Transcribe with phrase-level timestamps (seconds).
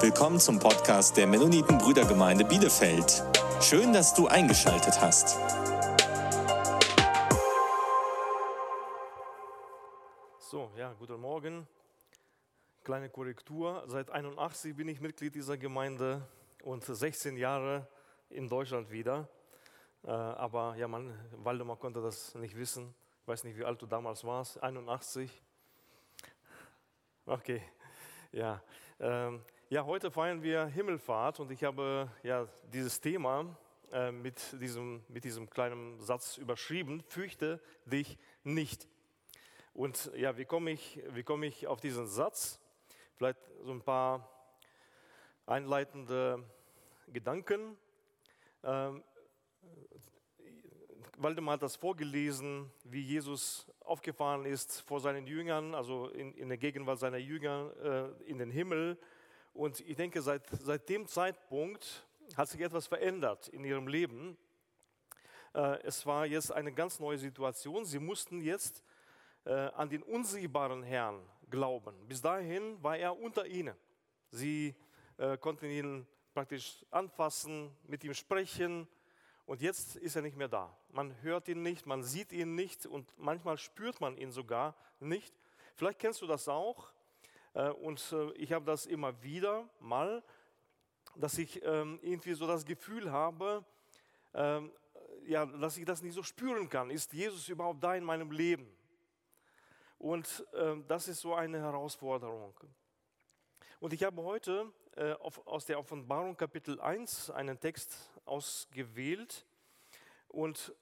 [0.00, 3.24] Willkommen zum Podcast der Mennoniten Brüdergemeinde Bielefeld.
[3.60, 5.36] Schön, dass du eingeschaltet hast.
[10.38, 11.66] So, ja, guten Morgen.
[12.84, 13.82] Kleine Korrektur.
[13.88, 16.22] Seit 81 bin ich Mitglied dieser Gemeinde
[16.62, 17.88] und 16 Jahre
[18.30, 19.28] in Deutschland wieder.
[20.04, 22.94] Äh, aber ja, man, Waldemar konnte das nicht wissen.
[23.22, 24.62] Ich weiß nicht, wie alt du damals warst.
[24.62, 25.42] 81.
[27.26, 27.60] Okay,
[28.30, 28.62] ja.
[29.70, 33.54] Ja, heute feiern wir Himmelfahrt und ich habe ja dieses Thema
[33.92, 38.88] äh, mit, diesem, mit diesem kleinen Satz überschrieben, fürchte dich nicht.
[39.74, 42.58] Und ja, wie komme ich, wie ich auf diesen Satz?
[43.16, 44.26] Vielleicht so ein paar
[45.44, 46.42] einleitende
[47.08, 47.76] Gedanken.
[48.64, 49.04] Ähm,
[51.18, 56.56] Waldemar hat das vorgelesen, wie Jesus aufgefahren ist vor seinen Jüngern, also in, in der
[56.56, 58.98] Gegenwart seiner Jünger äh, in den Himmel.
[59.58, 64.38] Und ich denke, seit, seit dem Zeitpunkt hat sich etwas verändert in ihrem Leben.
[65.52, 67.84] Äh, es war jetzt eine ganz neue Situation.
[67.84, 68.84] Sie mussten jetzt
[69.44, 72.06] äh, an den unsichtbaren Herrn glauben.
[72.06, 73.74] Bis dahin war er unter ihnen.
[74.30, 74.76] Sie
[75.16, 78.86] äh, konnten ihn praktisch anfassen, mit ihm sprechen,
[79.44, 80.72] und jetzt ist er nicht mehr da.
[80.90, 85.34] Man hört ihn nicht, man sieht ihn nicht und manchmal spürt man ihn sogar nicht.
[85.74, 86.92] Vielleicht kennst du das auch.
[87.54, 90.22] Äh, und äh, ich habe das immer wieder mal,
[91.16, 93.64] dass ich ähm, irgendwie so das Gefühl habe,
[94.34, 94.72] ähm,
[95.26, 96.90] ja, dass ich das nicht so spüren kann.
[96.90, 98.66] Ist Jesus überhaupt da in meinem Leben?
[99.98, 102.54] Und ähm, das ist so eine Herausforderung.
[103.80, 109.44] Und ich habe heute äh, aus der Offenbarung Kapitel 1 einen Text ausgewählt.
[110.28, 110.74] Und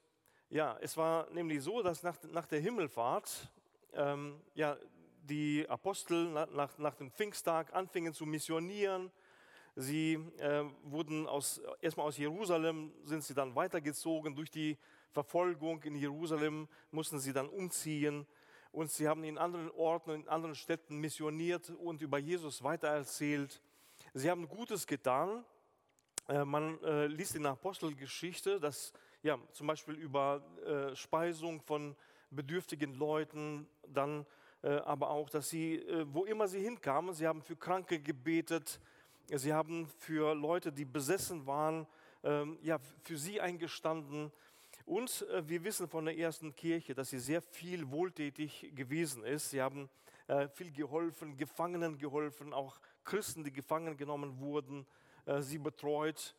[0.49, 3.51] ja, es war nämlich so, dass nach, der Himmelfahrt
[4.53, 4.77] ja,
[5.27, 9.11] die Apostel nach, nach dem Pfingsttag anfingen zu missionieren.
[9.75, 14.35] Sie äh, wurden aus, erstmal aus Jerusalem, sind sie dann weitergezogen.
[14.35, 14.77] Durch die
[15.11, 18.25] Verfolgung in Jerusalem mussten sie dann umziehen.
[18.71, 23.61] Und sie haben in anderen Orten, in anderen Städten missioniert und über Jesus weitererzählt.
[24.13, 25.45] Sie haben Gutes getan.
[26.27, 31.95] Äh, man äh, liest in der Apostelgeschichte, dass ja, zum Beispiel über äh, Speisung von
[32.29, 34.25] bedürftigen Leuten, dann
[34.61, 38.79] aber auch, dass sie, wo immer sie hinkamen, sie haben für Kranke gebetet,
[39.27, 41.85] sie haben für Leute, die besessen waren,
[42.23, 44.31] ähm, ja, für sie eingestanden.
[44.85, 49.49] Und wir wissen von der ersten Kirche, dass sie sehr viel wohltätig gewesen ist.
[49.49, 49.89] Sie haben
[50.53, 54.85] viel geholfen, Gefangenen geholfen, auch Christen, die gefangen genommen wurden
[55.27, 56.35] äh, sie betreut.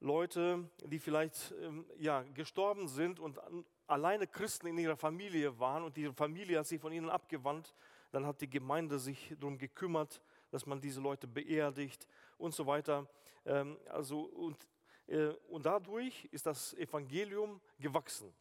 [0.00, 3.38] Leute, die vielleicht ähm, ja, gestorben sind und
[3.86, 7.74] alleine Christen in ihrer Familie waren und ihre Familie hat sich von ihnen abgewandt,
[8.10, 10.20] dann hat die Gemeinde sich darum gekümmert,
[10.50, 12.06] dass man diese Leute beerdigt
[12.38, 13.08] und so weiter.
[13.44, 14.68] Ähm, also, und,
[15.06, 18.32] äh, und dadurch ist das Evangelium gewachsen.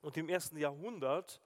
[0.00, 1.40] Und im ersten Jahrhundert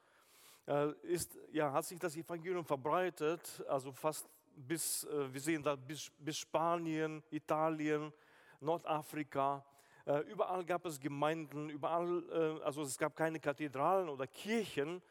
[0.67, 5.77] äh, ist, ja, hat sich das Evangelium verbreitet, also fast bis, äh, wir sehen da
[5.77, 8.13] bis, bis Spanien, Italien,
[8.61, 9.65] Nordafrika.
[10.07, 15.03] Äh, überall gab es Gemeinden, überall, äh, also es gab keine Kathedralen oder Kirchen,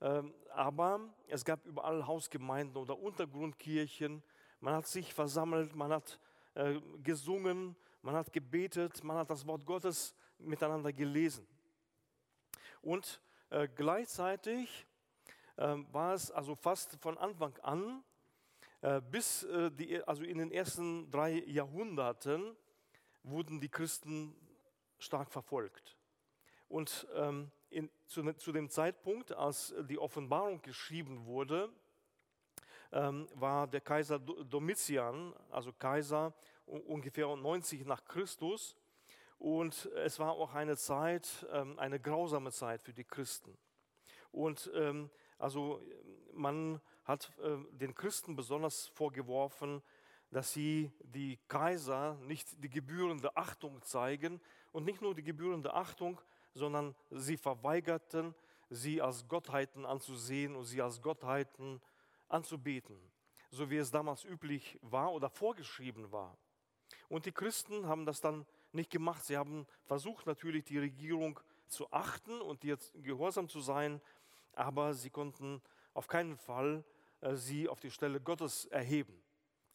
[0.00, 4.22] ähm, aber es gab überall Hausgemeinden oder Untergrundkirchen.
[4.60, 6.18] Man hat sich versammelt, man hat
[7.02, 11.46] gesungen, man hat gebetet, man hat das Wort Gottes miteinander gelesen.
[12.80, 13.20] Und
[13.74, 14.86] gleichzeitig
[15.58, 18.02] ähm, war es also fast von Anfang an
[18.80, 22.56] äh, bis äh, die, also in den ersten drei Jahrhunderten
[23.26, 24.34] wurden die Christen
[24.98, 25.96] stark verfolgt.
[26.68, 31.70] Und ähm, in, zu, ne, zu, dem Zeitpunkt, als die Offenbarung geschrieben wurde,
[32.92, 36.32] ähm, war der Kaiser Domitian, also Kaiser
[36.64, 38.76] ungefähr 90 nach Christus.
[39.38, 43.56] Und es war auch eine Zeit, ähm, eine grausame Zeit für die Christen.
[44.32, 45.82] Und ähm, also
[46.32, 49.82] man hat äh, den Christen besonders vorgeworfen,
[50.30, 54.40] dass sie die Kaiser nicht die gebührende Achtung zeigen
[54.72, 56.20] und nicht nur die gebührende Achtung,
[56.54, 58.34] sondern sie verweigerten,
[58.68, 61.80] sie als Gottheiten anzusehen und sie als Gottheiten
[62.28, 62.98] anzubeten,
[63.50, 66.36] so wie es damals üblich war oder vorgeschrieben war.
[67.08, 69.24] Und die Christen haben das dann nicht gemacht.
[69.24, 71.38] Sie haben versucht natürlich die Regierung
[71.68, 74.00] zu achten und jetzt gehorsam zu sein,
[74.52, 75.62] aber sie konnten
[75.94, 76.84] auf keinen Fall
[77.20, 79.22] äh, sie auf die Stelle Gottes erheben.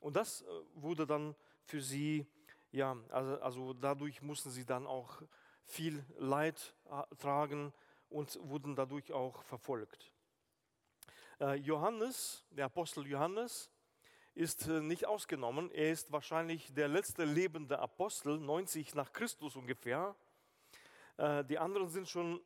[0.01, 0.45] Und das äh,
[0.75, 2.27] wurde dann für sie,
[2.71, 5.21] ja, also, also dadurch mussten sie dann auch
[5.63, 7.71] viel Leid äh, tragen
[8.09, 10.11] und wurden dadurch auch verfolgt.
[11.63, 13.71] Johannes, der Apostel Johannes,
[14.33, 15.71] ist äh, nicht ausgenommen.
[15.71, 20.15] Er ist wahrscheinlich der letzte lebende Apostel, 90 nach Christus ungefähr.
[21.17, 22.41] Äh, die anderen sind schon,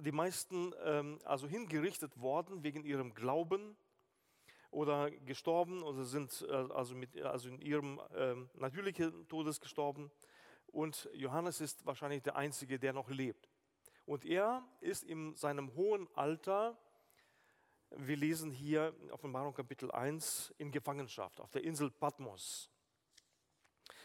[0.00, 3.76] die meisten, ähm, also hingerichtet worden wegen ihrem Glauben
[4.70, 10.10] oder gestorben oder sind äh, also, mit, also in ihrem ähm, natürlichen Todes gestorben.
[10.66, 13.48] Und Johannes ist wahrscheinlich der Einzige, der noch lebt.
[14.04, 16.78] Und er ist in seinem hohen Alter
[17.90, 22.70] wir lesen hier Offenbarung Kapitel 1 in Gefangenschaft auf der Insel Patmos.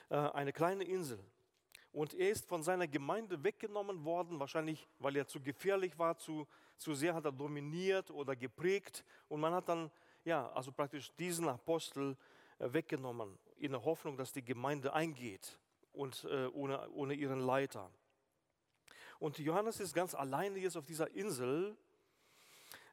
[0.09, 1.19] Äh, eine kleine Insel.
[1.91, 6.47] Und er ist von seiner Gemeinde weggenommen worden, wahrscheinlich weil er zu gefährlich war, zu,
[6.77, 9.03] zu sehr hat er dominiert oder geprägt.
[9.27, 9.91] Und man hat dann,
[10.23, 12.17] ja, also praktisch diesen Apostel
[12.59, 15.59] äh, weggenommen, in der Hoffnung, dass die Gemeinde eingeht
[15.91, 17.89] und äh, ohne, ohne ihren Leiter.
[19.19, 21.77] Und Johannes ist ganz alleine jetzt auf dieser Insel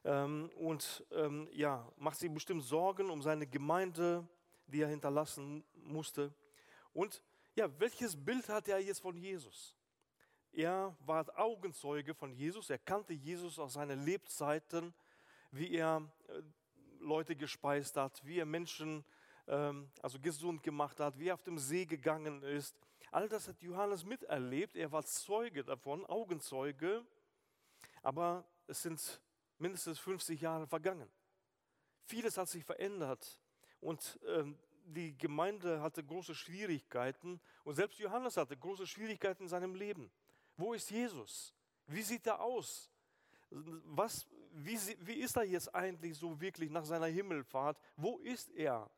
[0.03, 4.27] ähm, und ähm, ja, macht sich bestimmt Sorgen um seine Gemeinde,
[4.67, 6.33] die er hinterlassen musste.
[6.93, 7.21] Und
[7.55, 9.75] ja, welches Bild hat er jetzt von Jesus?
[10.53, 14.93] Er war Augenzeuge von Jesus, er kannte Jesus aus seinen Lebzeiten,
[15.51, 16.41] wie er äh,
[17.01, 19.03] Leute gespeist hat, wie er Menschen
[19.47, 22.75] ähm, also gesund gemacht hat, wie er auf dem See gegangen ist.
[23.11, 27.05] All das hat Johannes miterlebt, er war Zeuge davon, Augenzeuge,
[28.01, 29.21] aber es sind
[29.57, 31.09] mindestens 50 Jahre vergangen.
[32.05, 33.39] Vieles hat sich verändert
[33.79, 39.75] und ähm, die Gemeinde hatte große Schwierigkeiten und selbst Johannes hatte große Schwierigkeiten in seinem
[39.75, 40.11] Leben.
[40.57, 41.53] Wo ist Jesus?
[41.87, 42.89] Wie sieht er aus?
[43.49, 47.79] Was, wie, wie ist er jetzt eigentlich so wirklich nach seiner Himmelfahrt?
[47.95, 48.89] Wo ist er?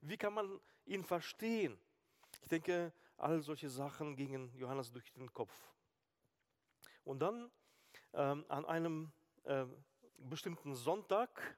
[0.00, 1.78] Wie kann man ihn verstehen?
[2.42, 5.54] Ich denke, all solche Sachen gingen Johannes durch den Kopf.
[7.04, 7.50] Und dann
[8.12, 9.12] ähm, an einem
[9.44, 9.64] äh,
[10.18, 11.56] bestimmten Sonntag,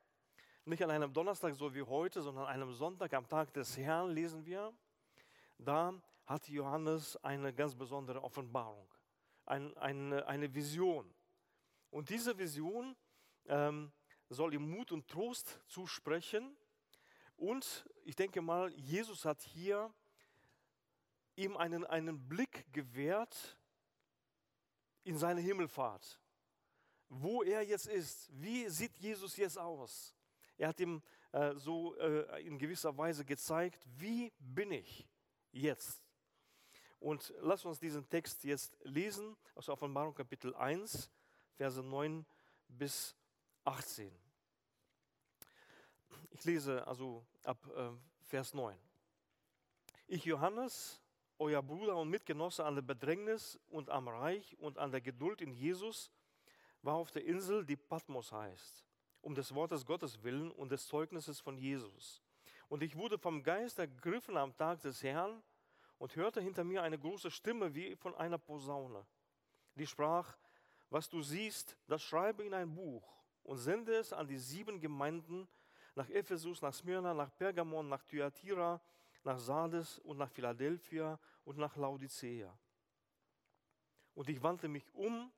[0.64, 4.10] nicht an einem Donnerstag so wie heute, sondern an einem Sonntag am Tag des Herrn
[4.10, 4.72] lesen wir,
[5.58, 5.94] da
[6.26, 8.88] hat Johannes eine ganz besondere Offenbarung,
[9.46, 11.12] ein, eine, eine Vision.
[11.90, 12.96] Und diese Vision
[13.50, 13.92] ähm,
[14.30, 16.56] soll ihm Mut und Trost zusprechen.
[17.36, 19.92] Und ich denke mal, Jesus hat hier
[21.36, 23.58] ihm einen, einen Blick gewährt
[25.04, 26.18] in seine Himmelfahrt
[27.10, 28.30] wo er jetzt ist.
[28.32, 30.14] Wie sieht Jesus jetzt aus?
[30.56, 31.02] Er hat ihm
[31.32, 35.06] äh, so äh, in gewisser Weise gezeigt, wie bin ich
[35.50, 36.02] jetzt?
[37.00, 41.10] Und lass uns diesen Text jetzt lesen aus Offenbarung Kapitel 1,
[41.56, 42.24] Verse 9
[42.68, 43.16] bis
[43.64, 44.10] 18.
[46.30, 47.90] Ich lese also ab äh,
[48.24, 48.78] Vers 9.
[50.06, 51.00] Ich, Johannes,
[51.38, 55.52] euer Bruder und Mitgenosse an der Bedrängnis und am Reich und an der Geduld in
[55.52, 56.10] Jesus,
[56.82, 58.84] war auf der Insel, die Patmos heißt,
[59.20, 62.22] um des Wortes Gottes willen und des Zeugnisses von Jesus.
[62.68, 65.42] Und ich wurde vom Geist ergriffen am Tag des Herrn
[65.98, 69.06] und hörte hinter mir eine große Stimme wie von einer Posaune,
[69.74, 70.36] die sprach,
[70.88, 73.19] was du siehst, das schreibe in ein Buch
[73.50, 75.48] und sende es an die sieben Gemeinden
[75.96, 78.80] nach Ephesus, nach Smyrna, nach Pergamon, nach Thyatira,
[79.24, 82.56] nach Sardes und nach Philadelphia und nach Laodicea.
[84.14, 85.32] Und ich wandte mich um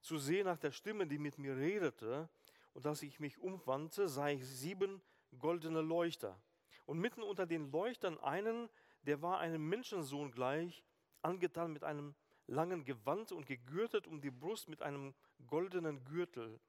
[0.00, 2.28] zu sehen nach der Stimme, die mit mir redete.
[2.72, 5.02] Und als ich mich umwandte, sah ich sieben
[5.36, 6.40] goldene Leuchter.
[6.86, 8.68] Und mitten unter den Leuchtern einen,
[9.02, 10.84] der war einem Menschensohn gleich,
[11.20, 12.14] angetan mit einem
[12.46, 15.14] langen Gewand und gegürtet um die Brust mit einem
[15.48, 16.60] goldenen Gürtel.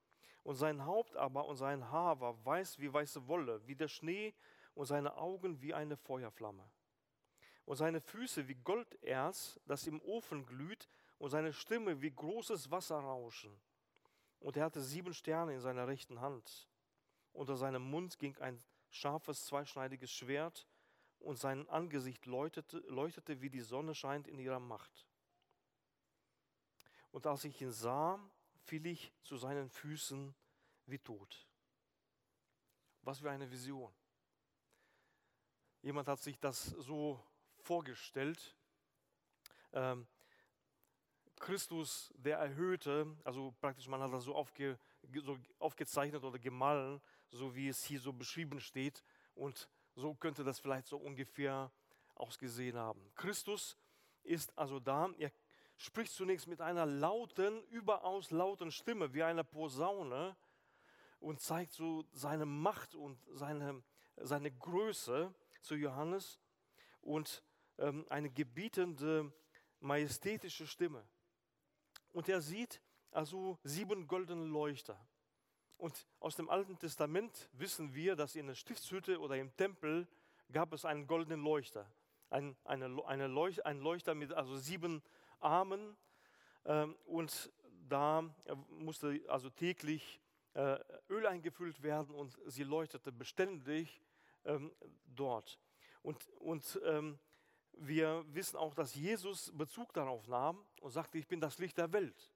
[0.43, 4.33] Und sein Haupt aber und sein Haar war weiß wie weiße Wolle, wie der Schnee,
[4.73, 6.63] und seine Augen wie eine Feuerflamme.
[7.65, 13.51] Und seine Füße wie Golderz, das im Ofen glüht, und seine Stimme wie großes Wasserrauschen.
[14.39, 16.67] Und er hatte sieben Sterne in seiner rechten Hand.
[17.33, 20.67] Unter seinem Mund ging ein scharfes, zweischneidiges Schwert
[21.19, 25.07] und sein Angesicht leuchtete, leuchtete wie die Sonne scheint in ihrer Macht.
[27.11, 28.19] Und als ich ihn sah,
[28.63, 30.33] fiel ich zu seinen Füßen
[30.85, 31.47] wie tot.
[33.01, 33.93] Was für eine Vision.
[35.81, 37.19] Jemand hat sich das so
[37.57, 38.55] vorgestellt.
[39.73, 40.07] Ähm,
[41.39, 44.77] Christus der Erhöhte, also praktisch man hat das so, aufge,
[45.23, 47.01] so aufgezeichnet oder gemahlen,
[47.31, 49.03] so wie es hier so beschrieben steht.
[49.33, 51.71] Und so könnte das vielleicht so ungefähr
[52.13, 53.11] ausgesehen haben.
[53.15, 53.75] Christus
[54.23, 55.31] ist also da, er
[55.81, 60.35] spricht zunächst mit einer lauten, überaus lauten Stimme, wie eine Posaune
[61.19, 63.81] und zeigt so seine Macht und seine,
[64.17, 66.39] seine Größe zu Johannes
[67.01, 67.43] und
[67.79, 69.33] ähm, eine gebietende,
[69.79, 71.03] majestätische Stimme.
[72.11, 75.03] Und er sieht also sieben goldene Leuchter.
[75.77, 80.07] Und aus dem Alten Testament wissen wir, dass in der Stiftshütte oder im Tempel
[80.51, 81.91] gab es einen goldenen Leuchter.
[82.29, 85.01] Ein, eine, eine Leuch, ein Leuchter mit also sieben
[85.41, 85.97] Armen.
[86.65, 87.51] Ähm, und
[87.89, 88.23] da
[88.69, 90.21] musste also täglich
[90.53, 90.79] äh,
[91.09, 94.01] Öl eingefüllt werden und sie leuchtete beständig
[94.45, 94.71] ähm,
[95.05, 95.59] dort.
[96.01, 97.19] Und, und ähm,
[97.73, 101.91] wir wissen auch, dass Jesus Bezug darauf nahm und sagte, ich bin das Licht der
[101.93, 102.33] Welt.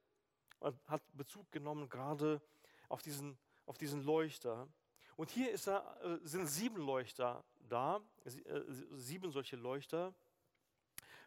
[0.60, 2.42] Und hat Bezug genommen gerade
[2.90, 4.68] auf diesen, auf diesen Leuchter.
[5.16, 10.14] Und hier er, äh, sind sieben Leuchter da, äh, sieben solche Leuchter.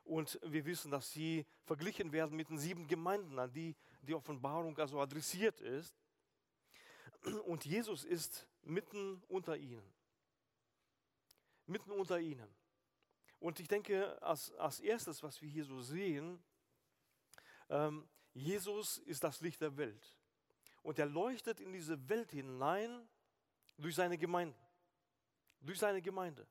[0.08, 4.76] Und wir wissen, dass sie verglichen werden mit den sieben Gemeinden, an die die Offenbarung
[4.78, 5.94] also adressiert ist.
[7.44, 9.82] Und Jesus ist mitten unter ihnen.
[11.66, 12.48] Mitten unter ihnen.
[13.38, 16.42] Und ich denke, als, als erstes, was wir hier so sehen,
[17.68, 20.16] ähm, Jesus ist das Licht der Welt.
[20.82, 23.06] Und er leuchtet in diese Welt hinein
[23.76, 24.56] durch seine Gemeinde.
[25.60, 26.46] Durch seine Gemeinde.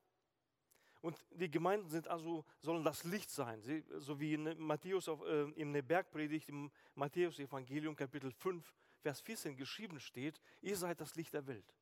[1.07, 3.61] Und die Gemeinden sind also, sollen das Licht sein.
[3.61, 9.21] Sie, so wie in Matthäus auf, äh, in der Bergpredigt im Matthäus-Evangelium, Kapitel 5, Vers
[9.21, 11.73] 14 geschrieben steht: Ihr seid das Licht der Welt.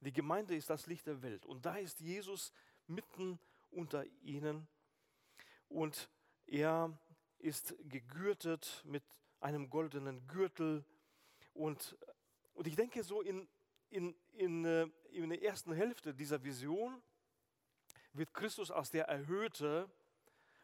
[0.00, 1.46] Die Gemeinde ist das Licht der Welt.
[1.46, 2.52] Und da ist Jesus
[2.86, 3.38] mitten
[3.70, 4.68] unter ihnen.
[5.70, 6.10] Und
[6.44, 6.92] er
[7.38, 9.02] ist gegürtet mit
[9.40, 10.84] einem goldenen Gürtel.
[11.54, 11.96] Und,
[12.52, 13.48] und ich denke, so in,
[13.88, 17.02] in, in, äh, in der ersten Hälfte dieser Vision
[18.18, 19.88] wird Christus als der Erhöhte,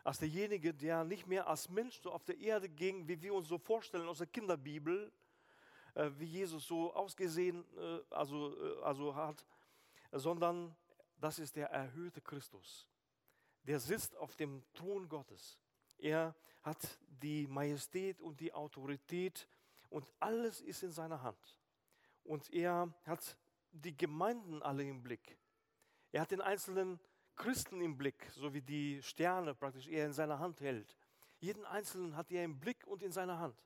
[0.02, 3.48] als derjenige, der nicht mehr als Mensch so auf der Erde ging, wie wir uns
[3.48, 5.10] so vorstellen aus der Kinderbibel,
[5.94, 9.46] äh, wie Jesus so ausgesehen äh, also, äh, also hat,
[10.12, 10.76] sondern
[11.16, 12.86] das ist der erhöhte Christus.
[13.62, 15.58] Der sitzt auf dem Thron Gottes.
[15.96, 19.48] Er hat die Majestät und die Autorität
[19.88, 21.60] und alles ist in seiner Hand.
[22.24, 23.38] Und er hat
[23.70, 25.38] die Gemeinden alle im Blick.
[26.12, 27.00] Er hat den einzelnen
[27.36, 30.96] Christen im Blick, so wie die Sterne praktisch er in seiner Hand hält.
[31.40, 33.62] Jeden Einzelnen hat er im Blick und in seiner Hand.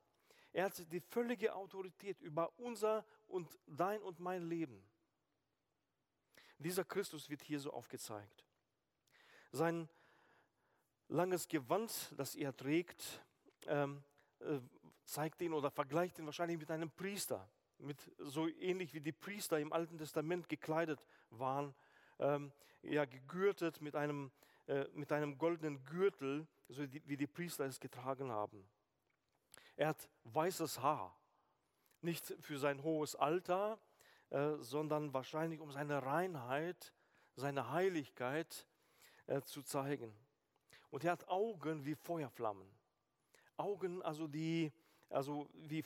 [0.53, 4.83] Er hat die völlige Autorität über unser und dein und mein Leben.
[6.59, 8.45] Dieser Christus wird hier so aufgezeigt.
[9.53, 9.89] Sein
[11.09, 13.23] langes Gewand, das er trägt,
[13.67, 14.03] ähm,
[14.41, 14.59] äh,
[15.05, 17.49] zeigt ihn oder vergleicht ihn wahrscheinlich mit einem Priester,
[17.79, 21.75] mit so ähnlich wie die Priester im Alten Testament gekleidet waren
[22.19, 24.31] ähm, ja, gegürtet mit einem,
[24.67, 28.69] äh, mit einem goldenen Gürtel, so die, wie die Priester es getragen haben.
[29.77, 31.17] Er hat weißes Haar,
[32.01, 33.79] nicht für sein hohes Alter,
[34.31, 36.93] äh, sondern wahrscheinlich um seine Reinheit,
[37.37, 38.67] seine Heiligkeit
[39.27, 40.15] äh, zu zeigen.
[40.91, 42.69] Und er hat Augen wie Feuerflammen.
[43.57, 44.73] Augen, also die,
[45.11, 45.83] also wie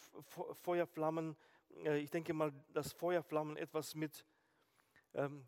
[0.62, 1.36] Feuerflammen.
[1.84, 4.24] Äh, ich denke mal, dass Feuerflammen etwas mit
[5.14, 5.46] ähm,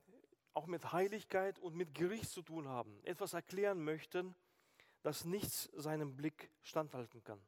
[0.54, 4.34] auch mit Heiligkeit und mit Gericht zu tun haben, etwas erklären möchten,
[5.02, 7.40] das nichts seinem Blick standhalten kann.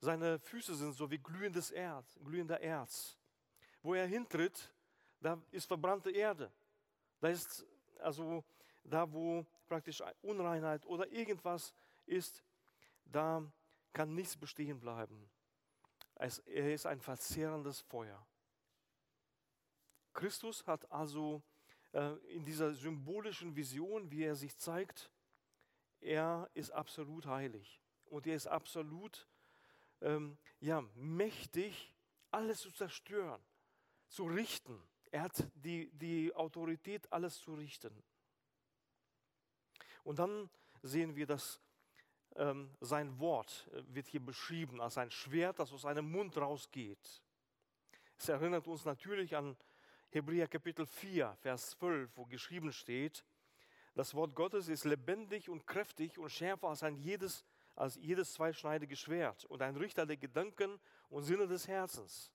[0.00, 3.16] Seine Füße sind so wie glühendes Erz, glühender Erz.
[3.82, 4.72] Wo er hintritt,
[5.20, 6.50] da ist verbrannte Erde.
[7.20, 7.66] Da ist
[8.00, 8.44] also
[8.84, 11.74] da, wo praktisch Unreinheit oder irgendwas
[12.06, 12.42] ist,
[13.04, 13.42] da
[13.92, 15.28] kann nichts bestehen bleiben.
[16.14, 18.26] Er ist ein verzehrendes Feuer.
[20.12, 21.42] Christus hat also
[21.92, 25.10] in dieser symbolischen Vision, wie er sich zeigt,
[26.00, 29.26] er ist absolut heilig und er ist absolut
[30.00, 31.94] ähm, ja, mächtig,
[32.30, 33.42] alles zu zerstören,
[34.08, 34.80] zu richten.
[35.10, 38.02] Er hat die, die Autorität, alles zu richten.
[40.04, 40.50] Und dann
[40.82, 41.60] sehen wir, dass
[42.36, 47.22] ähm, sein Wort äh, wird hier beschrieben als ein Schwert, das aus seinem Mund rausgeht.
[48.16, 49.56] Es erinnert uns natürlich an
[50.10, 53.24] Hebräer Kapitel 4, Vers 12, wo geschrieben steht,
[53.94, 58.96] das Wort Gottes ist lebendig und kräftig und schärfer als ein jedes, als jedes zweischneidige
[58.96, 62.32] Schwert und ein Richter der Gedanken und Sinne des Herzens.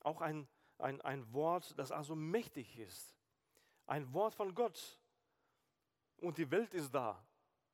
[0.00, 0.46] Auch ein,
[0.78, 3.16] ein, ein Wort, das also mächtig ist.
[3.86, 5.00] Ein Wort von Gott
[6.18, 7.24] und die Welt ist da.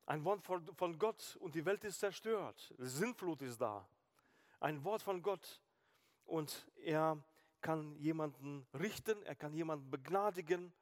[0.05, 2.73] Ein Wort von, Gott und die Welt ist zerstört.
[2.77, 3.85] Sinnflut ist da.
[4.61, 5.61] Ein Wort von Gott
[6.25, 7.21] und er
[7.61, 10.73] kann jemanden richten, er kann jemanden begnadigen.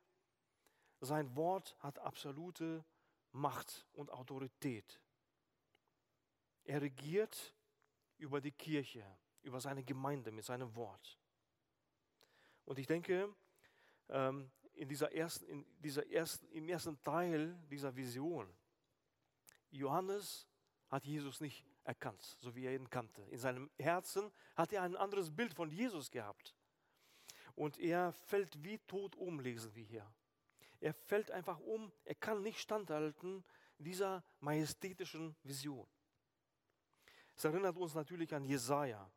[0.99, 2.83] Sein Wort hat absolute
[3.31, 4.99] Macht und Autorität.
[6.63, 7.53] Er regiert
[8.17, 9.05] über die Kirche,
[9.43, 11.19] über seine Gemeinde mit seinem Wort.
[12.65, 13.33] Und ich denke,
[14.09, 18.53] ähm, in dieser ersten, in dieser ersten, im ersten Teil dieser Vision,
[19.69, 20.47] Johannes
[20.89, 23.21] hat Jesus nicht erkannt, so wie er ihn kannte.
[23.23, 26.56] In seinem Herzen hat er ein anderes Bild von Jesus gehabt
[27.57, 30.07] und er fällt wie tot um, lesen wir hier.
[30.79, 33.43] Er fällt einfach um, er kann nicht standhalten
[33.79, 35.87] dieser majestätischen Vision.
[37.35, 39.09] Es erinnert uns natürlich an Jesaja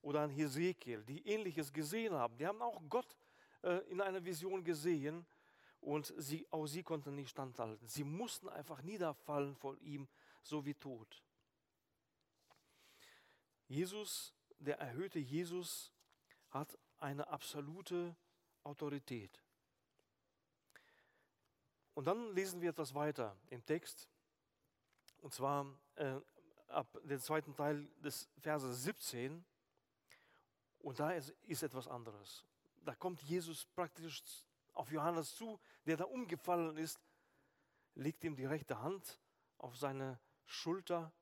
[0.00, 2.36] oder an Hesekiel, die ähnliches gesehen haben.
[2.38, 3.14] Die haben auch Gott
[3.62, 5.26] äh, in einer Vision gesehen
[5.82, 7.86] und sie, auch sie konnten nicht standhalten.
[7.86, 10.08] Sie mussten einfach niederfallen vor ihm,
[10.42, 11.22] so wie tot.
[13.68, 15.92] Jesus, der erhöhte Jesus,
[16.48, 18.16] hat eine absolute
[18.62, 19.42] Autorität.
[21.94, 24.08] Und dann lesen wir etwas weiter im Text,
[25.20, 25.66] und zwar
[25.96, 26.20] äh,
[26.68, 29.44] ab dem zweiten Teil des Verses 17.
[30.80, 32.44] Und da ist, ist etwas anderes.
[32.84, 34.22] Da kommt Jesus praktisch
[34.72, 36.98] auf Johannes zu, der da umgefallen ist,
[37.94, 39.20] legt ihm die rechte Hand
[39.58, 41.12] auf seine Schulter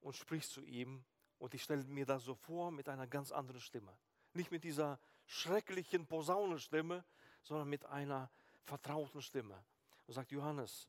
[0.00, 1.04] und spricht zu ihm.
[1.38, 3.96] Und ich stelle mir das so vor mit einer ganz anderen Stimme.
[4.34, 7.04] Nicht mit dieser schrecklichen Posaunenstimme,
[7.42, 8.30] sondern mit einer
[8.64, 9.64] vertrauten Stimme.
[10.06, 10.88] Und sagt, Johannes,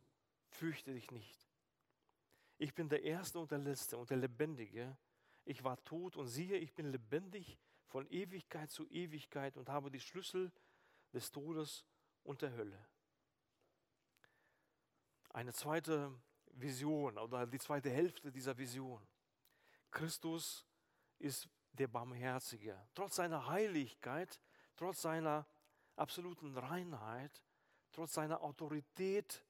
[0.49, 1.47] fürchte dich nicht.
[2.57, 4.97] Ich bin der Erste und der Letzte und der Lebendige.
[5.45, 9.99] Ich war tot und siehe, ich bin lebendig von Ewigkeit zu Ewigkeit und habe die
[9.99, 10.51] Schlüssel
[11.13, 11.85] des Todes
[12.23, 12.87] und der Hölle.
[15.29, 16.13] Eine zweite
[16.51, 19.05] Vision oder die zweite Hälfte dieser Vision.
[19.91, 20.65] Christus
[21.19, 22.79] ist der Barmherzige.
[22.94, 24.39] Trotz seiner Heiligkeit,
[24.75, 25.46] trotz seiner
[25.96, 27.44] absoluten Reinheit,
[27.91, 29.44] trotz seiner Autorität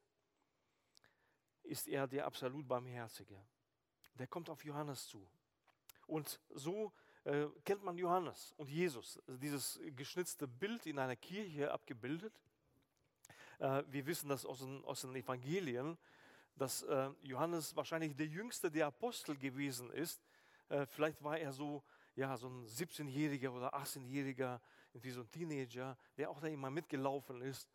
[1.63, 3.39] ist er der absolut Barmherzige.
[4.15, 5.27] Der kommt auf Johannes zu.
[6.07, 12.39] Und so äh, kennt man Johannes und Jesus, dieses geschnitzte Bild in einer Kirche abgebildet.
[13.59, 15.97] Äh, wir wissen das aus den, aus den Evangelien,
[16.55, 20.21] dass äh, Johannes wahrscheinlich der jüngste der Apostel gewesen ist.
[20.69, 21.83] Äh, vielleicht war er so,
[22.15, 24.59] ja, so ein 17-Jähriger oder 18-Jähriger,
[24.93, 27.69] wie so ein Teenager, der auch da immer mitgelaufen ist.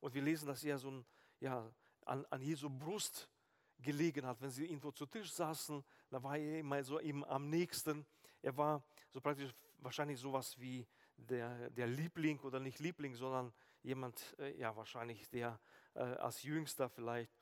[0.00, 1.04] Und wir lesen, dass er so ein,
[1.40, 1.68] ja,
[2.04, 3.28] an, an Jesu Brust
[3.78, 4.40] gelegen hat.
[4.40, 8.06] Wenn sie irgendwo zu Tisch saßen, da war er immer so ihm am nächsten.
[8.40, 13.52] Er war so praktisch wahrscheinlich sowas wie der, der Liebling oder nicht Liebling, sondern
[13.82, 15.58] jemand, äh, ja wahrscheinlich, der
[15.94, 17.32] äh, als Jüngster vielleicht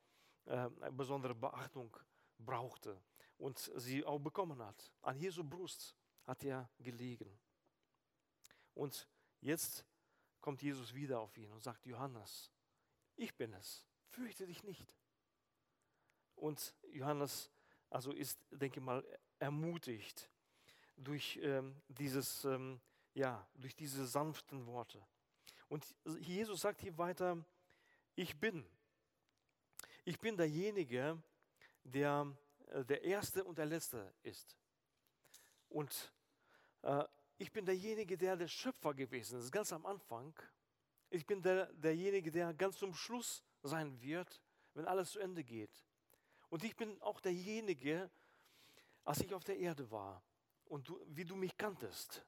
[0.47, 1.95] äh, besondere Beachtung
[2.39, 3.01] brauchte
[3.39, 4.93] und sie auch bekommen hat.
[5.03, 7.39] An Jesu Brust hat er gelegen.
[8.75, 9.09] Und
[9.41, 9.85] jetzt
[10.41, 12.51] kommt Jesus wieder auf ihn und sagt, Johannes,
[13.17, 14.95] ich bin es, fürchte dich nicht.
[16.37, 17.51] Und Johannes
[17.91, 19.05] also ist, denke ich mal,
[19.39, 20.31] ermutigt
[20.97, 22.81] durch, ähm, dieses, ähm,
[23.15, 25.05] ja, durch diese sanften Worte.
[25.69, 25.85] Und
[26.21, 27.45] Jesus sagt hier weiter,
[28.15, 28.65] ich bin.
[30.05, 31.23] Ich bin derjenige,
[31.85, 32.33] der
[32.71, 34.57] äh, der Erste und der Letzte ist.
[35.71, 36.13] Und
[36.83, 37.05] äh,
[37.39, 40.35] ich bin derjenige, der der Schöpfer gewesen ist, ganz am Anfang.
[41.09, 44.43] Ich bin der, derjenige, der ganz zum Schluss sein wird,
[44.75, 45.85] wenn alles zu Ende geht.
[46.51, 48.11] Und ich bin auch derjenige,
[49.05, 50.23] als ich auf der Erde war
[50.67, 52.25] und du, wie du mich kanntest.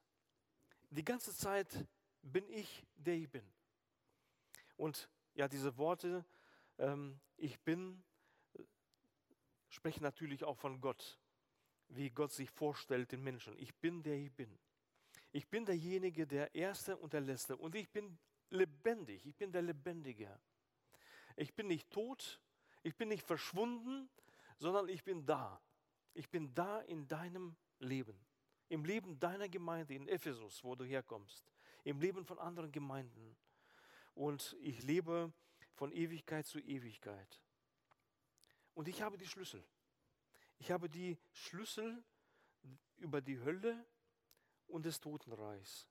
[0.89, 1.85] Die ganze Zeit
[2.21, 3.43] bin ich, der ich bin.
[4.77, 6.25] Und ja, diese Worte,
[6.77, 8.03] ähm, ich bin,
[9.69, 11.19] sprechen natürlich auch von Gott,
[11.95, 13.57] wie Gott sich vorstellt den Menschen.
[13.57, 14.57] Ich bin, der ich bin.
[15.31, 17.57] Ich bin derjenige, der Erste und der Letzte.
[17.57, 18.17] Und ich bin
[18.49, 19.25] lebendig.
[19.25, 20.39] Ich bin der Lebendige.
[21.35, 22.39] Ich bin nicht tot,
[22.83, 24.09] ich bin nicht verschwunden,
[24.57, 25.59] sondern ich bin da.
[26.13, 28.19] Ich bin da in deinem Leben,
[28.69, 31.43] im Leben deiner Gemeinde in Ephesus, wo du herkommst,
[31.83, 33.35] im Leben von anderen Gemeinden.
[34.13, 35.33] Und ich lebe
[35.73, 37.41] von Ewigkeit zu Ewigkeit.
[38.75, 39.63] Und ich habe die Schlüssel.
[40.63, 42.01] Ich habe die Schlüssel
[42.95, 43.85] über die Hölle
[44.67, 45.89] und des Totenreichs.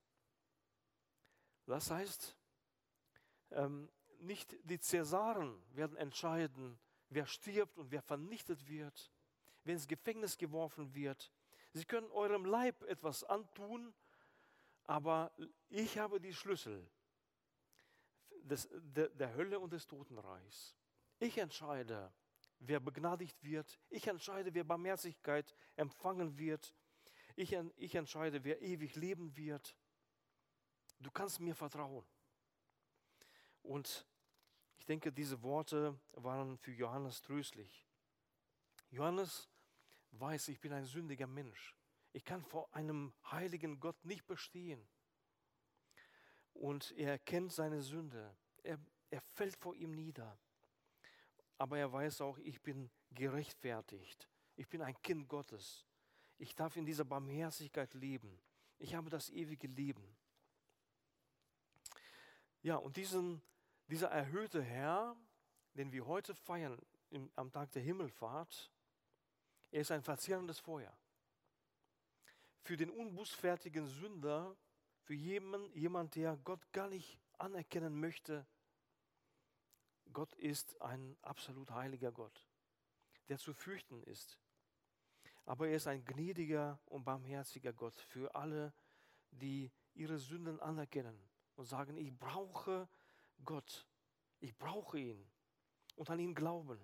[1.66, 2.34] Das heißt,
[3.50, 6.80] ähm, nicht die Cäsaren werden entscheiden,
[7.10, 9.12] wer stirbt und wer vernichtet wird,
[9.64, 11.30] wer ins Gefängnis geworfen wird.
[11.74, 13.92] Sie können eurem Leib etwas antun,
[14.84, 15.32] aber
[15.68, 16.90] ich habe die Schlüssel
[18.40, 20.74] des, der, der Hölle und des Totenreichs.
[21.18, 22.10] Ich entscheide,
[22.66, 23.80] wer begnadigt wird.
[23.90, 26.74] Ich entscheide, wer Barmherzigkeit empfangen wird.
[27.34, 29.76] Ich, ich entscheide, wer ewig leben wird.
[31.00, 32.04] Du kannst mir vertrauen.
[33.62, 34.06] Und
[34.78, 37.86] ich denke, diese Worte waren für Johannes tröstlich.
[38.90, 39.48] Johannes
[40.12, 41.74] weiß, ich bin ein sündiger Mensch.
[42.12, 44.86] Ich kann vor einem heiligen Gott nicht bestehen.
[46.52, 48.36] Und er kennt seine Sünde.
[48.62, 48.78] Er,
[49.10, 50.38] er fällt vor ihm nieder.
[51.62, 54.28] Aber er weiß auch, ich bin gerechtfertigt.
[54.56, 55.86] Ich bin ein Kind Gottes.
[56.36, 58.36] Ich darf in dieser Barmherzigkeit leben.
[58.80, 60.02] Ich habe das ewige Leben.
[62.62, 63.40] Ja, und diesen
[63.86, 65.16] dieser erhöhte Herr,
[65.74, 66.76] den wir heute feiern
[67.10, 68.72] im, am Tag der Himmelfahrt,
[69.70, 70.92] er ist ein verzehrendes Feuer.
[72.62, 74.56] Für den unbußfertigen Sünder,
[75.04, 78.44] für jemanden, jemand, der Gott gar nicht anerkennen möchte,
[80.12, 82.46] Gott ist ein absolut heiliger Gott,
[83.28, 84.38] der zu fürchten ist.
[85.44, 88.72] Aber er ist ein gnädiger und barmherziger Gott für alle,
[89.30, 91.18] die ihre Sünden anerkennen
[91.56, 92.88] und sagen, ich brauche
[93.44, 93.86] Gott,
[94.40, 95.26] ich brauche ihn
[95.96, 96.78] und an ihn glauben.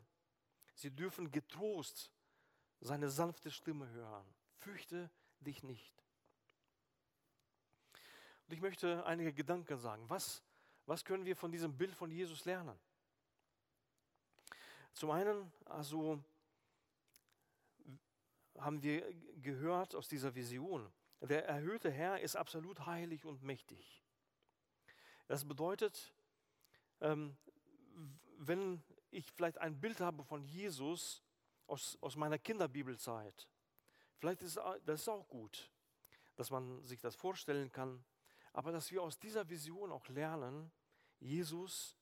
[0.74, 2.12] Sie dürfen getrost
[2.80, 4.26] seine sanfte Stimme hören.
[4.58, 5.10] Fürchte
[5.40, 6.02] dich nicht.
[8.46, 10.08] Und ich möchte einige Gedanken sagen.
[10.08, 10.42] Was,
[10.86, 12.78] was können wir von diesem Bild von Jesus lernen?
[14.98, 16.20] Zum einen, also
[18.58, 24.02] haben wir gehört aus dieser Vision, der erhöhte Herr ist absolut heilig und mächtig.
[25.28, 26.12] Das bedeutet,
[27.00, 27.36] ähm,
[28.38, 28.82] wenn
[29.12, 31.22] ich vielleicht ein Bild habe von Jesus
[31.68, 33.48] aus, aus meiner Kinderbibelzeit,
[34.16, 35.70] vielleicht ist das ist auch gut,
[36.34, 38.04] dass man sich das vorstellen kann,
[38.52, 40.72] aber dass wir aus dieser Vision auch lernen,
[41.20, 41.96] Jesus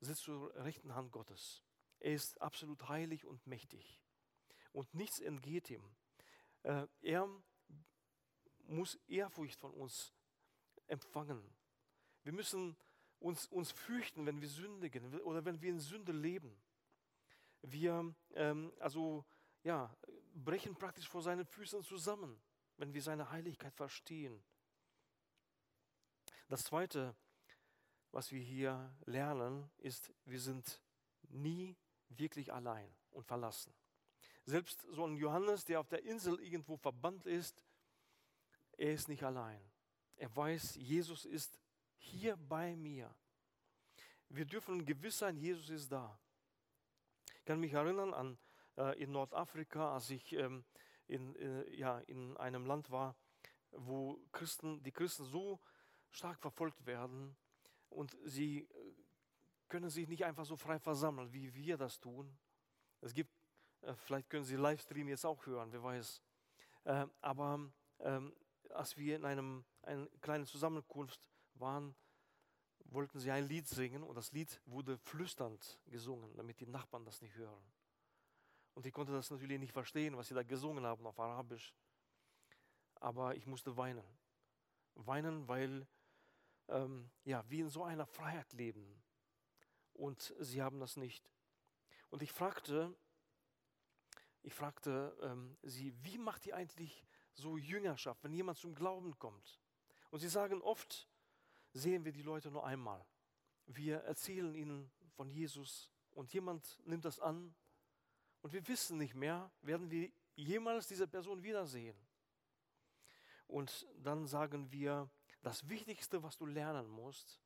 [0.00, 1.64] sitzt zur rechten Hand Gottes.
[2.00, 4.00] Er ist absolut heilig und mächtig
[4.72, 5.84] und nichts entgeht ihm.
[6.62, 7.28] Äh, er
[8.64, 10.12] muss Ehrfurcht von uns
[10.86, 11.42] empfangen.
[12.22, 12.76] Wir müssen
[13.18, 16.60] uns, uns fürchten, wenn wir sündigen oder wenn wir in Sünde leben.
[17.62, 19.24] Wir ähm, also,
[19.62, 19.94] ja,
[20.34, 22.40] brechen praktisch vor seinen Füßen zusammen,
[22.76, 24.42] wenn wir seine Heiligkeit verstehen.
[26.48, 27.14] Das Zweite,
[28.10, 30.82] was wir hier lernen, ist, wir sind
[31.28, 31.76] nie
[32.10, 33.72] wirklich allein und verlassen.
[34.44, 37.64] Selbst so ein Johannes, der auf der Insel irgendwo verbannt ist,
[38.76, 39.60] er ist nicht allein.
[40.16, 41.58] Er weiß, Jesus ist
[41.96, 43.14] hier bei mir.
[44.28, 46.18] Wir dürfen gewiss sein, Jesus ist da.
[47.38, 48.38] Ich kann mich erinnern an
[48.76, 50.64] äh, in Nordafrika, als ich ähm,
[51.06, 53.16] in, äh, ja, in einem Land war,
[53.72, 55.60] wo Christen, die Christen so
[56.10, 57.36] stark verfolgt werden
[57.88, 58.89] und sie äh,
[59.70, 62.36] können sich nicht einfach so frei versammeln, wie wir das tun.
[63.00, 63.32] Es gibt,
[63.80, 66.20] äh, vielleicht können Sie Livestream jetzt auch hören, wer weiß.
[66.84, 68.34] Äh, aber ähm,
[68.74, 69.64] als wir in einem,
[70.20, 71.20] kleinen Zusammenkunft
[71.54, 71.94] waren,
[72.84, 77.22] wollten sie ein Lied singen und das Lied wurde flüsternd gesungen, damit die Nachbarn das
[77.22, 77.62] nicht hören.
[78.74, 81.74] Und ich konnte das natürlich nicht verstehen, was sie da gesungen haben auf Arabisch.
[82.96, 84.04] Aber ich musste weinen.
[84.94, 85.86] Weinen, weil
[86.68, 89.02] ähm, ja, wir in so einer Freiheit leben.
[90.00, 91.30] Und sie haben das nicht.
[92.08, 92.96] Und ich fragte,
[94.42, 99.60] ich fragte ähm, sie, wie macht ihr eigentlich so Jüngerschaft, wenn jemand zum Glauben kommt.
[100.10, 101.06] Und sie sagen oft,
[101.74, 103.04] sehen wir die Leute nur einmal.
[103.66, 107.54] Wir erzählen ihnen von Jesus und jemand nimmt das an
[108.40, 111.96] und wir wissen nicht mehr, werden wir jemals diese Person wiedersehen.
[113.46, 115.10] Und dann sagen wir,
[115.42, 117.38] das Wichtigste, was du lernen musst,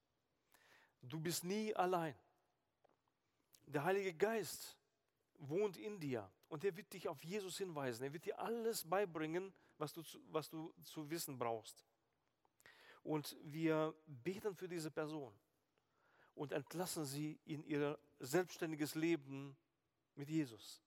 [1.02, 2.14] du bist nie allein.
[3.66, 4.76] Der Heilige Geist
[5.38, 8.04] wohnt in dir und er wird dich auf Jesus hinweisen.
[8.04, 11.84] Er wird dir alles beibringen, was du, zu, was du zu wissen brauchst.
[13.02, 15.34] Und wir beten für diese Person
[16.34, 19.56] und entlassen sie in ihr selbstständiges Leben
[20.14, 20.82] mit Jesus.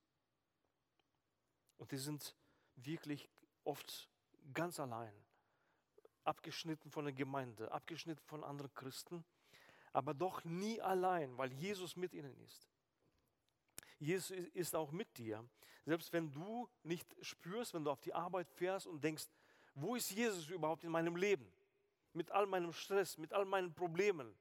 [1.78, 2.36] Und die sind
[2.76, 3.30] wirklich
[3.64, 4.10] oft
[4.54, 5.14] ganz allein,
[6.24, 9.24] abgeschnitten von der Gemeinde, abgeschnitten von anderen Christen,
[9.94, 12.70] aber doch nie allein, weil Jesus mit ihnen ist.
[14.00, 15.48] Jesus ist auch mit dir.
[15.86, 19.28] Selbst wenn du nicht spürst, wenn du auf die Arbeit fährst und denkst,
[19.74, 21.52] wo ist Jesus überhaupt in meinem Leben?
[22.14, 24.36] Mit all meinem Stress, mit all meinen Problemen.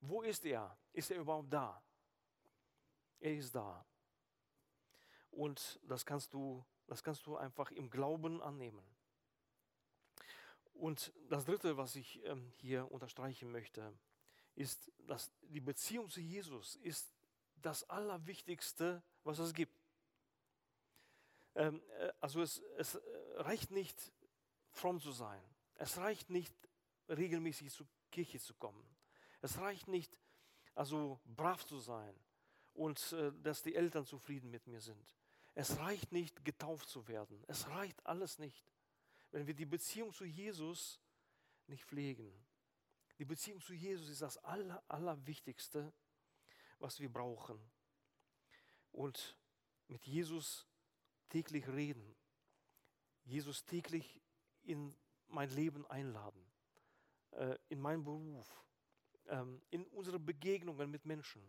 [0.00, 0.76] Wo ist er?
[0.92, 1.82] Ist er überhaupt da?
[3.20, 3.84] Er ist da.
[5.30, 8.84] Und das kannst du, das kannst du einfach im Glauben annehmen.
[10.72, 13.92] Und das Dritte, was ich ähm, hier unterstreichen möchte,
[14.54, 17.12] ist, dass die Beziehung zu Jesus ist
[17.56, 19.76] das Allerwichtigste, was es gibt.
[21.54, 23.00] Ähm, äh, also es, es äh,
[23.36, 24.12] reicht nicht,
[24.70, 25.42] fromm zu sein.
[25.74, 26.54] Es reicht nicht,
[27.08, 28.84] regelmäßig zur Kirche zu kommen.
[29.40, 30.16] Es reicht nicht,
[30.74, 32.14] also brav zu sein
[32.74, 35.16] und äh, dass die Eltern zufrieden mit mir sind.
[35.54, 37.42] Es reicht nicht, getauft zu werden.
[37.48, 38.64] Es reicht alles nicht,
[39.32, 41.00] wenn wir die Beziehung zu Jesus
[41.66, 42.32] nicht pflegen.
[43.20, 45.92] Die Beziehung zu Jesus ist das Aller, Allerwichtigste,
[46.78, 47.60] was wir brauchen.
[48.92, 49.36] Und
[49.88, 50.66] mit Jesus
[51.28, 52.16] täglich reden.
[53.24, 54.22] Jesus täglich
[54.62, 54.96] in
[55.28, 56.50] mein Leben einladen.
[57.32, 58.64] Äh, in meinen Beruf,
[59.28, 61.46] ähm, in unsere Begegnungen mit Menschen,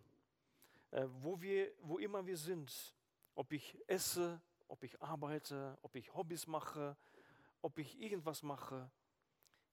[0.89, 2.93] äh, wo, wir, wo immer wir sind,
[3.34, 6.97] ob ich esse, ob ich arbeite, ob ich Hobbys mache,
[7.62, 8.91] ob ich irgendwas mache,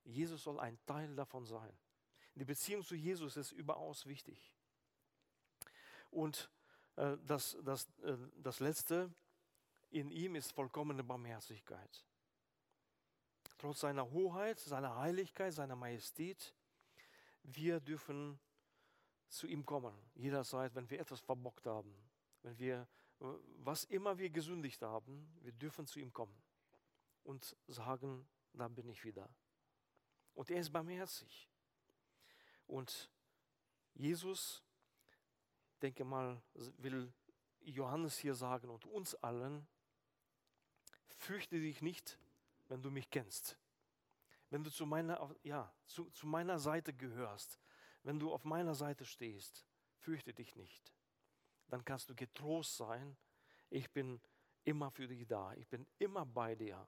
[0.05, 1.77] Jesus soll ein Teil davon sein.
[2.39, 4.53] Die Beziehung zu Jesus ist überaus wichtig.
[6.09, 6.49] Und
[6.95, 9.13] äh, das, das, äh, das Letzte,
[9.89, 12.05] in ihm ist vollkommene Barmherzigkeit.
[13.57, 16.55] Trotz seiner Hoheit, seiner Heiligkeit, seiner Majestät,
[17.43, 18.39] wir dürfen
[19.27, 21.93] zu ihm kommen, jederzeit, wenn wir etwas verbockt haben,
[22.43, 22.87] wenn wir,
[23.57, 26.41] was immer wir gesündigt haben, wir dürfen zu ihm kommen
[27.23, 29.29] und sagen, da bin ich wieder.
[30.35, 31.49] Und er ist barmherzig.
[32.69, 33.09] Und
[33.95, 34.63] Jesus,
[35.81, 37.11] denke mal, will
[37.61, 39.67] Johannes hier sagen und uns allen,
[41.07, 42.19] fürchte dich nicht,
[42.67, 43.57] wenn du mich kennst.
[44.51, 47.59] Wenn du zu meiner, ja, zu, zu meiner Seite gehörst,
[48.03, 49.65] wenn du auf meiner Seite stehst,
[49.97, 50.93] fürchte dich nicht.
[51.69, 53.17] Dann kannst du getrost sein.
[53.71, 54.21] Ich bin
[54.63, 55.53] immer für dich da.
[55.53, 56.87] Ich bin immer bei dir.